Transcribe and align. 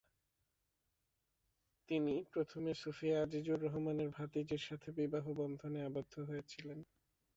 তিনি 1.89 2.15
প্রথমে 2.33 2.71
সুফি 2.73 3.09
আজিজুর 3.15 3.59
রহমানের 3.61 4.09
ভাতিজির 4.09 4.63
সাথে 4.67 4.89
বিবাহ 4.99 5.25
বন্ধনে 5.39 5.79
আবদ্ধ 5.83 6.13
হয়েছিলেন। 6.29 6.79